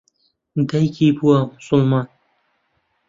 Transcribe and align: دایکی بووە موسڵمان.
دایکی 0.69 1.07
بووە 1.17 1.37
موسڵمان. 1.47 2.07